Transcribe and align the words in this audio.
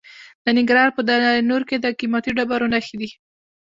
د 0.43 0.45
ننګرهار 0.57 0.89
په 0.97 1.01
دره 1.09 1.29
نور 1.49 1.61
کې 1.69 1.77
د 1.79 1.85
قیمتي 1.99 2.31
ډبرو 2.37 2.71
نښې 2.73 2.95
دي. 3.01 3.09